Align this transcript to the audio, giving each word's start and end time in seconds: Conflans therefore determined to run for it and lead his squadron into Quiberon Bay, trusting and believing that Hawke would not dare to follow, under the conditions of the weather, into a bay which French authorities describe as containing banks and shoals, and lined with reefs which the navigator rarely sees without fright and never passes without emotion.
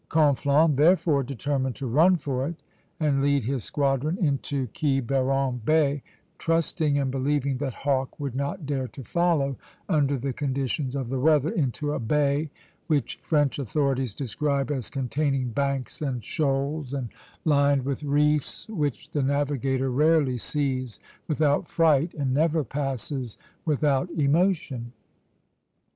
Conflans 0.09 0.77
therefore 0.77 1.21
determined 1.21 1.75
to 1.75 1.85
run 1.85 2.15
for 2.15 2.47
it 2.47 2.55
and 2.99 3.21
lead 3.21 3.43
his 3.43 3.63
squadron 3.63 4.17
into 4.17 4.65
Quiberon 4.69 5.61
Bay, 5.63 6.01
trusting 6.39 6.97
and 6.97 7.11
believing 7.11 7.57
that 7.57 7.75
Hawke 7.75 8.19
would 8.19 8.35
not 8.35 8.65
dare 8.65 8.87
to 8.87 9.03
follow, 9.03 9.57
under 9.87 10.17
the 10.17 10.33
conditions 10.33 10.95
of 10.95 11.09
the 11.09 11.19
weather, 11.19 11.51
into 11.51 11.91
a 11.93 11.99
bay 11.99 12.49
which 12.87 13.19
French 13.21 13.59
authorities 13.59 14.15
describe 14.15 14.71
as 14.71 14.89
containing 14.89 15.49
banks 15.51 16.01
and 16.01 16.23
shoals, 16.23 16.95
and 16.95 17.09
lined 17.45 17.85
with 17.85 18.01
reefs 18.03 18.67
which 18.69 19.11
the 19.11 19.21
navigator 19.21 19.91
rarely 19.91 20.39
sees 20.39 20.97
without 21.27 21.67
fright 21.67 22.11
and 22.15 22.33
never 22.33 22.63
passes 22.63 23.37
without 23.65 24.09
emotion. 24.13 24.93